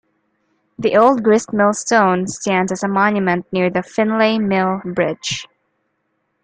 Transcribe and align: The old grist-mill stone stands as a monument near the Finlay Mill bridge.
The 0.79 0.97
old 0.97 1.21
grist-mill 1.21 1.73
stone 1.73 2.25
stands 2.25 2.71
as 2.71 2.81
a 2.81 2.87
monument 2.87 3.45
near 3.53 3.69
the 3.69 3.83
Finlay 3.83 4.39
Mill 4.39 4.81
bridge. 4.83 5.47